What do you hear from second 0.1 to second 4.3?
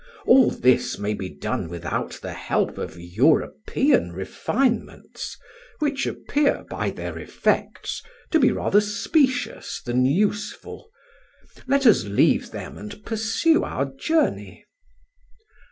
All this may be done without the help of European